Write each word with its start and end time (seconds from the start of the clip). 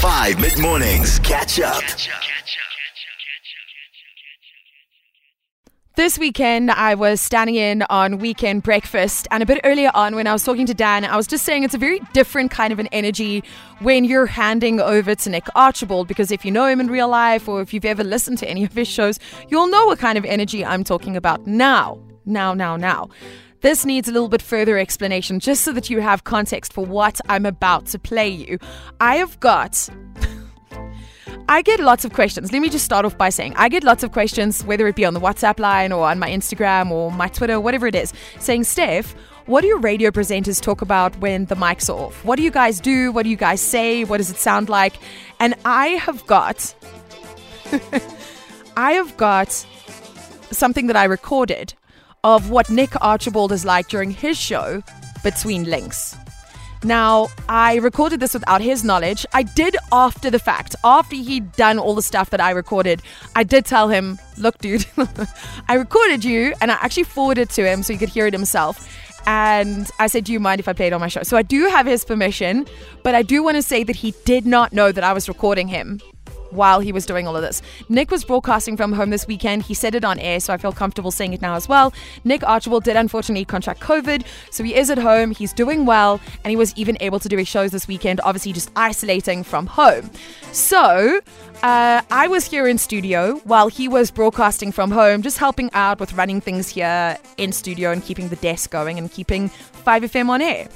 5 0.00 0.40
mid 0.40 0.58
mornings. 0.58 1.18
Catch 1.18 1.60
up. 1.60 1.82
This 5.96 6.18
weekend, 6.18 6.70
I 6.70 6.94
was 6.94 7.20
standing 7.20 7.56
in 7.56 7.82
on 7.90 8.16
weekend 8.16 8.62
breakfast, 8.62 9.28
and 9.30 9.42
a 9.42 9.46
bit 9.46 9.60
earlier 9.62 9.90
on, 9.92 10.14
when 10.14 10.26
I 10.26 10.32
was 10.32 10.42
talking 10.42 10.64
to 10.64 10.72
Dan, 10.72 11.04
I 11.04 11.18
was 11.18 11.26
just 11.26 11.44
saying 11.44 11.64
it's 11.64 11.74
a 11.74 11.78
very 11.78 12.00
different 12.14 12.50
kind 12.50 12.72
of 12.72 12.78
an 12.78 12.86
energy 12.92 13.44
when 13.80 14.04
you're 14.06 14.24
handing 14.24 14.80
over 14.80 15.14
to 15.14 15.28
Nick 15.28 15.44
Archibald. 15.54 16.08
Because 16.08 16.30
if 16.30 16.46
you 16.46 16.50
know 16.50 16.64
him 16.64 16.80
in 16.80 16.86
real 16.86 17.08
life, 17.08 17.46
or 17.46 17.60
if 17.60 17.74
you've 17.74 17.84
ever 17.84 18.02
listened 18.02 18.38
to 18.38 18.48
any 18.48 18.64
of 18.64 18.72
his 18.72 18.88
shows, 18.88 19.18
you'll 19.50 19.68
know 19.68 19.84
what 19.84 19.98
kind 19.98 20.16
of 20.16 20.24
energy 20.24 20.64
I'm 20.64 20.82
talking 20.82 21.14
about 21.14 21.46
now. 21.46 22.02
Now, 22.24 22.54
now, 22.54 22.78
now. 22.78 23.10
This 23.60 23.84
needs 23.84 24.08
a 24.08 24.12
little 24.12 24.28
bit 24.28 24.40
further 24.40 24.78
explanation 24.78 25.38
just 25.38 25.64
so 25.64 25.72
that 25.72 25.90
you 25.90 26.00
have 26.00 26.24
context 26.24 26.72
for 26.72 26.84
what 26.84 27.20
I'm 27.28 27.44
about 27.44 27.84
to 27.86 27.98
play 27.98 28.28
you. 28.28 28.58
I 29.00 29.16
have 29.16 29.38
got 29.38 29.88
I 31.48 31.60
get 31.60 31.78
lots 31.78 32.06
of 32.06 32.14
questions. 32.14 32.52
Let 32.52 32.62
me 32.62 32.70
just 32.70 32.86
start 32.86 33.04
off 33.04 33.18
by 33.18 33.28
saying 33.28 33.52
I 33.56 33.68
get 33.68 33.84
lots 33.84 34.02
of 34.02 34.12
questions, 34.12 34.64
whether 34.64 34.86
it 34.86 34.96
be 34.96 35.04
on 35.04 35.12
the 35.12 35.20
WhatsApp 35.20 35.58
line 35.58 35.92
or 35.92 36.08
on 36.08 36.18
my 36.18 36.30
Instagram 36.30 36.90
or 36.90 37.12
my 37.12 37.28
Twitter, 37.28 37.60
whatever 37.60 37.86
it 37.86 37.94
is, 37.94 38.14
saying, 38.38 38.64
Steph, 38.64 39.14
what 39.44 39.60
do 39.60 39.66
your 39.66 39.80
radio 39.80 40.10
presenters 40.10 40.62
talk 40.62 40.80
about 40.80 41.14
when 41.18 41.44
the 41.46 41.56
mics 41.56 41.90
are 41.90 41.98
off? 41.98 42.24
What 42.24 42.36
do 42.36 42.42
you 42.42 42.50
guys 42.50 42.80
do? 42.80 43.12
What 43.12 43.24
do 43.24 43.28
you 43.28 43.36
guys 43.36 43.60
say? 43.60 44.04
What 44.04 44.18
does 44.18 44.30
it 44.30 44.36
sound 44.36 44.70
like? 44.70 44.94
And 45.38 45.54
I 45.66 45.88
have 45.88 46.26
got, 46.26 46.74
I 48.76 48.92
have 48.92 49.16
got 49.18 49.50
something 50.50 50.86
that 50.86 50.96
I 50.96 51.04
recorded 51.04 51.74
of 52.24 52.50
what 52.50 52.70
Nick 52.70 52.90
Archibald 53.02 53.52
is 53.52 53.64
like 53.64 53.88
during 53.88 54.10
his 54.10 54.38
show, 54.38 54.82
Between 55.22 55.64
Links. 55.64 56.16
Now, 56.82 57.28
I 57.48 57.76
recorded 57.76 58.20
this 58.20 58.32
without 58.32 58.62
his 58.62 58.84
knowledge. 58.84 59.26
I 59.34 59.42
did 59.42 59.76
after 59.92 60.30
the 60.30 60.38
fact, 60.38 60.74
after 60.82 61.14
he'd 61.14 61.52
done 61.52 61.78
all 61.78 61.94
the 61.94 62.02
stuff 62.02 62.30
that 62.30 62.40
I 62.40 62.52
recorded, 62.52 63.02
I 63.36 63.44
did 63.44 63.66
tell 63.66 63.88
him, 63.88 64.18
look, 64.38 64.56
dude, 64.58 64.86
I 65.68 65.74
recorded 65.74 66.24
you 66.24 66.54
and 66.60 66.70
I 66.70 66.74
actually 66.74 67.04
forwarded 67.04 67.50
to 67.50 67.68
him 67.70 67.82
so 67.82 67.92
he 67.92 67.98
could 67.98 68.08
hear 68.08 68.26
it 68.26 68.32
himself. 68.32 68.88
And 69.26 69.90
I 69.98 70.06
said, 70.06 70.24
Do 70.24 70.32
you 70.32 70.40
mind 70.40 70.60
if 70.60 70.68
I 70.68 70.72
play 70.72 70.86
it 70.86 70.94
on 70.94 71.00
my 71.00 71.08
show? 71.08 71.22
So 71.22 71.36
I 71.36 71.42
do 71.42 71.66
have 71.66 71.84
his 71.84 72.06
permission, 72.06 72.66
but 73.04 73.14
I 73.14 73.20
do 73.20 73.42
want 73.42 73.56
to 73.56 73.62
say 73.62 73.84
that 73.84 73.96
he 73.96 74.14
did 74.24 74.46
not 74.46 74.72
know 74.72 74.90
that 74.90 75.04
I 75.04 75.12
was 75.12 75.28
recording 75.28 75.68
him 75.68 76.00
while 76.50 76.80
he 76.80 76.92
was 76.92 77.06
doing 77.06 77.26
all 77.26 77.36
of 77.36 77.42
this. 77.42 77.62
Nick 77.88 78.10
was 78.10 78.24
broadcasting 78.24 78.76
from 78.76 78.92
home 78.92 79.10
this 79.10 79.26
weekend. 79.26 79.62
He 79.62 79.74
said 79.74 79.94
it 79.94 80.04
on 80.04 80.18
air, 80.18 80.40
so 80.40 80.52
I 80.52 80.56
feel 80.56 80.72
comfortable 80.72 81.10
saying 81.10 81.32
it 81.32 81.42
now 81.42 81.54
as 81.54 81.68
well. 81.68 81.92
Nick 82.24 82.42
Archibald 82.44 82.84
did 82.84 82.96
unfortunately 82.96 83.44
contract 83.44 83.80
COVID, 83.80 84.24
so 84.50 84.64
he 84.64 84.74
is 84.74 84.90
at 84.90 84.98
home. 84.98 85.30
He's 85.30 85.52
doing 85.52 85.86
well, 85.86 86.20
and 86.44 86.50
he 86.50 86.56
was 86.56 86.74
even 86.76 86.96
able 87.00 87.18
to 87.20 87.28
do 87.28 87.36
his 87.36 87.48
shows 87.48 87.70
this 87.70 87.88
weekend, 87.88 88.20
obviously 88.24 88.52
just 88.52 88.70
isolating 88.76 89.42
from 89.42 89.66
home. 89.66 90.10
So, 90.52 91.20
uh, 91.62 92.00
I 92.10 92.26
was 92.28 92.46
here 92.46 92.66
in 92.66 92.78
studio 92.78 93.40
while 93.44 93.68
he 93.68 93.86
was 93.86 94.10
broadcasting 94.10 94.72
from 94.72 94.90
home, 94.90 95.22
just 95.22 95.38
helping 95.38 95.70
out 95.74 96.00
with 96.00 96.14
running 96.14 96.40
things 96.40 96.68
here 96.68 97.18
in 97.36 97.52
studio 97.52 97.92
and 97.92 98.02
keeping 98.02 98.28
the 98.28 98.36
desk 98.36 98.70
going 98.70 98.98
and 98.98 99.10
keeping 99.10 99.50
5FM 99.84 100.30
on 100.30 100.40
air. 100.40 100.68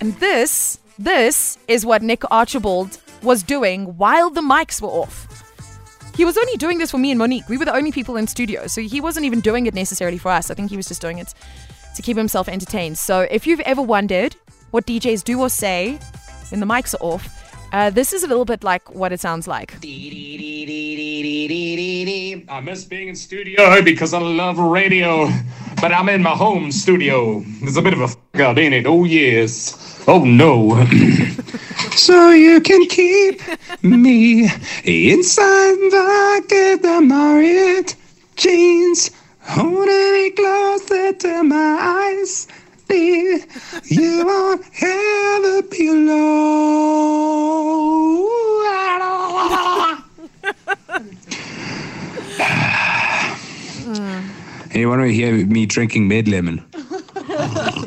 And 0.00 0.14
this, 0.16 0.78
this 0.98 1.58
is 1.68 1.86
what 1.86 2.02
Nick 2.02 2.22
Archibald 2.30 2.98
was 3.26 3.42
doing 3.42 3.96
while 3.98 4.30
the 4.30 4.40
mics 4.40 4.80
were 4.80 4.88
off. 4.88 5.26
He 6.16 6.24
was 6.24 6.38
only 6.38 6.56
doing 6.56 6.78
this 6.78 6.92
for 6.92 6.98
me 6.98 7.10
and 7.10 7.18
Monique. 7.18 7.46
We 7.48 7.58
were 7.58 7.66
the 7.66 7.74
only 7.74 7.92
people 7.92 8.16
in 8.16 8.26
studio, 8.26 8.68
so 8.68 8.80
he 8.80 9.02
wasn't 9.02 9.26
even 9.26 9.40
doing 9.40 9.66
it 9.66 9.74
necessarily 9.74 10.16
for 10.16 10.30
us. 10.30 10.50
I 10.50 10.54
think 10.54 10.70
he 10.70 10.76
was 10.78 10.86
just 10.86 11.02
doing 11.02 11.18
it 11.18 11.34
to 11.96 12.02
keep 12.02 12.16
himself 12.16 12.48
entertained. 12.48 12.96
So 12.96 13.20
if 13.30 13.46
you've 13.46 13.60
ever 13.60 13.82
wondered 13.82 14.36
what 14.70 14.86
DJs 14.86 15.24
do 15.24 15.40
or 15.40 15.50
say 15.50 15.98
when 16.50 16.60
the 16.60 16.66
mics 16.66 16.94
are 16.94 17.02
off, 17.02 17.28
uh, 17.72 17.90
this 17.90 18.12
is 18.12 18.22
a 18.22 18.28
little 18.28 18.44
bit 18.44 18.62
like 18.62 18.94
what 18.94 19.12
it 19.12 19.20
sounds 19.20 19.48
like. 19.48 19.74
I 22.48 22.60
miss 22.60 22.84
being 22.84 23.08
in 23.08 23.16
studio 23.16 23.82
because 23.82 24.14
I 24.14 24.20
love 24.20 24.58
radio, 24.58 25.28
but 25.80 25.92
I'm 25.92 26.08
in 26.08 26.22
my 26.22 26.30
home 26.30 26.70
studio. 26.70 27.42
There's 27.60 27.76
a 27.76 27.82
bit 27.82 27.92
of 27.92 28.00
a 28.00 28.04
f 28.04 28.16
out, 28.40 28.58
in 28.58 28.72
it? 28.72 28.86
Oh, 28.86 29.04
yes. 29.04 29.95
Oh, 30.08 30.24
no. 30.24 30.86
so 31.96 32.30
you 32.30 32.60
can 32.60 32.86
keep 32.86 33.40
me 33.82 34.48
inside 34.84 35.76
the 35.90 36.78
the 36.80 37.00
Marriott 37.00 37.96
jeans, 38.36 39.10
holding 39.40 40.12
me 40.12 40.30
closer 40.30 41.12
to 41.12 41.42
my 41.42 41.78
eyes. 42.22 42.46
Dear, 42.88 43.40
you 43.86 44.24
won't 44.24 44.64
ever 44.80 45.62
be 45.62 45.88
alone. 45.88 47.16
And 54.70 54.82
you 54.82 54.88
want 54.88 55.02
to 55.02 55.08
hear 55.08 55.46
me 55.46 55.66
drinking 55.66 56.06
Med 56.06 56.28
Lemon? 56.28 56.64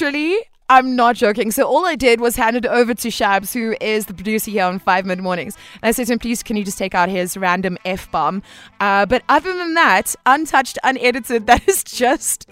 Literally, 0.00 0.38
I'm 0.70 0.96
not 0.96 1.14
joking. 1.14 1.50
So 1.50 1.64
all 1.64 1.84
I 1.84 1.94
did 1.94 2.20
was 2.20 2.34
hand 2.34 2.56
it 2.56 2.64
over 2.64 2.94
to 2.94 3.08
Shabs, 3.08 3.52
who 3.52 3.76
is 3.82 4.06
the 4.06 4.14
producer 4.14 4.50
here 4.50 4.64
on 4.64 4.78
Five 4.78 5.04
Mid 5.04 5.18
Mornings. 5.18 5.58
And 5.82 5.88
I 5.90 5.92
said 5.92 6.06
to 6.06 6.14
him, 6.14 6.18
please, 6.18 6.42
can 6.42 6.56
you 6.56 6.64
just 6.64 6.78
take 6.78 6.94
out 6.94 7.10
his 7.10 7.36
random 7.36 7.76
F 7.84 8.10
bomb? 8.10 8.42
Uh, 8.80 9.04
but 9.04 9.22
other 9.28 9.54
than 9.54 9.74
that, 9.74 10.14
untouched, 10.24 10.78
unedited, 10.84 11.46
that 11.48 11.68
is 11.68 11.84
just 11.84 12.48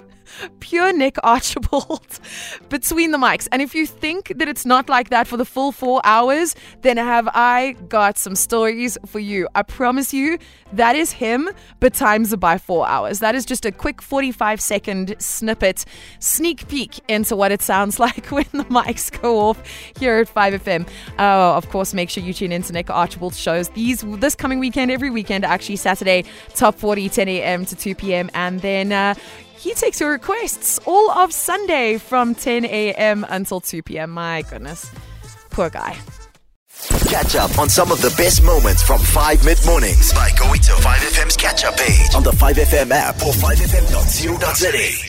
pure 0.60 0.92
Nick 0.92 1.16
Archibald 1.22 2.20
between 2.68 3.10
the 3.10 3.18
mics. 3.18 3.48
And 3.52 3.62
if 3.62 3.74
you 3.74 3.86
think 3.86 4.32
that 4.36 4.48
it's 4.48 4.66
not 4.66 4.88
like 4.88 5.10
that 5.10 5.26
for 5.26 5.36
the 5.36 5.44
full 5.44 5.72
four 5.72 6.00
hours, 6.04 6.54
then 6.82 6.96
have 6.96 7.28
I 7.34 7.76
got 7.88 8.18
some 8.18 8.34
stories 8.34 8.98
for 9.06 9.18
you. 9.18 9.48
I 9.54 9.62
promise 9.62 10.12
you, 10.12 10.38
that 10.72 10.96
is 10.96 11.12
him, 11.12 11.48
but 11.80 11.94
times 11.94 12.34
by 12.36 12.58
four 12.58 12.86
hours. 12.86 13.20
That 13.20 13.34
is 13.34 13.44
just 13.46 13.64
a 13.64 13.72
quick 13.72 14.02
45 14.02 14.60
second 14.60 15.16
snippet, 15.18 15.84
sneak 16.18 16.68
peek 16.68 17.00
into 17.08 17.36
what 17.36 17.52
it 17.52 17.62
sounds 17.62 17.98
like 18.06 18.26
when 18.26 18.46
the 18.52 18.64
mics 18.64 19.10
go 19.20 19.40
off 19.40 19.62
here 19.98 20.18
at 20.18 20.32
5FM. 20.32 20.88
Oh, 21.18 21.56
of 21.56 21.68
course, 21.70 21.94
make 21.94 22.10
sure 22.10 22.22
you 22.22 22.34
tune 22.34 22.52
in 22.52 22.62
to 22.62 22.72
Nick 22.72 22.90
Archibald's 22.90 23.38
shows. 23.38 23.68
These 23.70 24.02
this 24.18 24.34
coming 24.34 24.58
weekend, 24.58 24.90
every 24.90 25.10
weekend, 25.10 25.44
actually 25.44 25.76
Saturday, 25.76 26.24
top 26.54 26.74
40, 26.74 27.08
10 27.08 27.28
a.m. 27.28 27.64
to 27.66 27.76
2 27.76 27.94
p.m. 27.94 28.30
And 28.34 28.60
then 28.60 28.92
uh, 28.92 29.14
he 29.58 29.74
takes 29.74 30.00
your 30.00 30.10
requests 30.10 30.78
all 30.86 31.10
of 31.10 31.32
Sunday 31.32 31.98
from 31.98 32.34
10 32.34 32.64
a.m. 32.64 33.26
until 33.28 33.60
2 33.60 33.82
p.m. 33.82 34.10
My 34.10 34.42
goodness. 34.42 34.90
Poor 35.50 35.70
guy. 35.70 35.96
Catch 37.08 37.34
up 37.34 37.58
on 37.58 37.68
some 37.68 37.90
of 37.90 38.00
the 38.00 38.14
best 38.16 38.42
moments 38.44 38.82
from 38.82 39.00
5 39.00 39.44
mid 39.44 39.58
mornings 39.66 40.12
by 40.12 40.30
going 40.38 40.60
to 40.60 40.72
5FM's 40.72 41.36
catch 41.36 41.64
up 41.64 41.76
page 41.76 42.14
on 42.14 42.22
the 42.22 42.30
5FM 42.30 42.90
app 42.92 43.16
or 43.16 43.32
5FM.co.za. 43.32 45.07